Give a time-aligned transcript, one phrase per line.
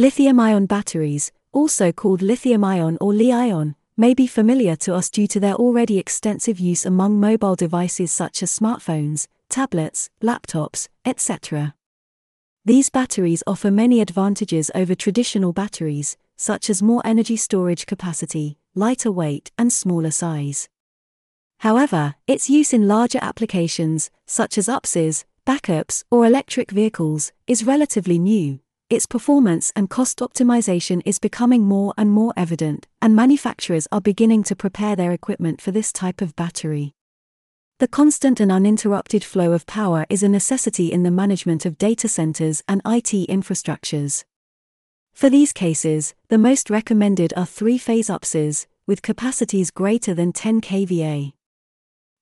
[0.00, 5.10] Lithium ion batteries, also called lithium ion or Li ion, may be familiar to us
[5.10, 11.74] due to their already extensive use among mobile devices such as smartphones, tablets, laptops, etc.
[12.64, 19.10] These batteries offer many advantages over traditional batteries, such as more energy storage capacity, lighter
[19.10, 20.68] weight, and smaller size.
[21.58, 28.20] However, its use in larger applications, such as UPSs, backups, or electric vehicles, is relatively
[28.20, 28.60] new.
[28.90, 34.42] Its performance and cost optimization is becoming more and more evident, and manufacturers are beginning
[34.42, 36.94] to prepare their equipment for this type of battery.
[37.80, 42.08] The constant and uninterrupted flow of power is a necessity in the management of data
[42.08, 44.24] centers and IT infrastructures.
[45.12, 50.62] For these cases, the most recommended are three phase UPSs, with capacities greater than 10
[50.62, 51.34] kVA.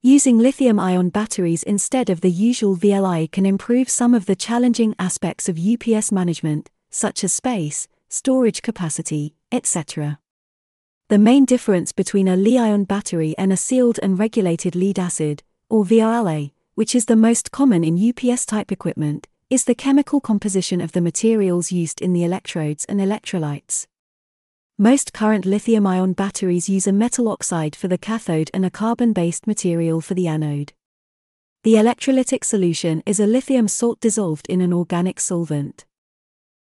[0.06, 4.94] Using lithium ion batteries instead of the usual VLI can improve some of the challenging
[5.00, 10.20] aspects of UPS management, such as space, storage capacity, etc.
[11.08, 15.42] The main difference between a Li ion battery and a sealed and regulated lead acid,
[15.68, 20.80] or VRLA, which is the most common in UPS type equipment, is the chemical composition
[20.80, 23.88] of the materials used in the electrodes and electrolytes.
[24.78, 29.14] Most current lithium ion batteries use a metal oxide for the cathode and a carbon
[29.14, 30.74] based material for the anode.
[31.62, 35.86] The electrolytic solution is a lithium salt dissolved in an organic solvent.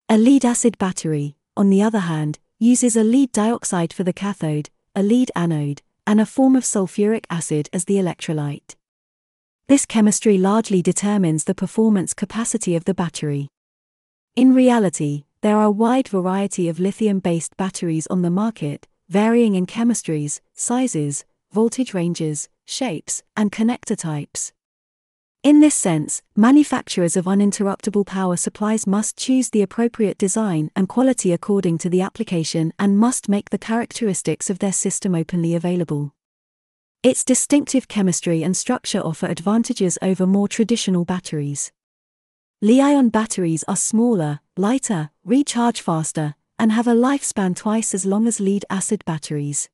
[0.10, 4.72] A lead acid battery, on the other hand, uses a lead dioxide for the cathode,
[4.96, 8.74] a lead anode, and a form of sulfuric acid as the electrolyte.
[9.68, 13.50] This chemistry largely determines the performance capacity of the battery.
[14.36, 19.66] In reality, there are a wide variety of lithium-based batteries on the market, varying in
[19.66, 24.52] chemistries, sizes, voltage ranges, shapes, and connector types.
[25.42, 31.32] In this sense, manufacturers of uninterruptible power supplies must choose the appropriate design and quality
[31.32, 36.14] according to the application and must make the characteristics of their system openly available.
[37.02, 41.72] Its distinctive chemistry and structure offer advantages over more traditional batteries.
[42.62, 48.42] Li-ion batteries are smaller, lighter, recharge faster, and have a lifespan twice as long as
[48.42, 49.70] lead acid batteries.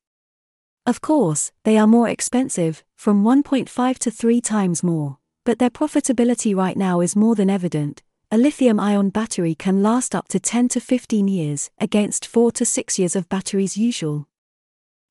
[0.85, 6.55] Of course, they are more expensive, from 1.5 to 3 times more, but their profitability
[6.55, 8.03] right now is more than evident.
[8.29, 12.65] A lithium ion battery can last up to 10 to 15 years, against 4 to
[12.65, 14.27] 6 years of batteries usual.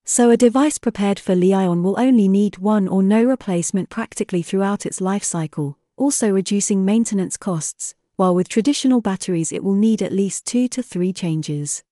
[0.04, 4.86] So a device prepared for Li-ion will only need one or no replacement practically throughout
[4.86, 10.12] its life cycle, also reducing maintenance costs, while with traditional batteries it will need at
[10.12, 11.82] least two to three changes.